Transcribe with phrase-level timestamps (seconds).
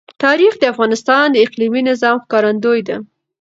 [0.23, 2.97] تاریخ د افغانستان د اقلیمي نظام ښکارندوی ده.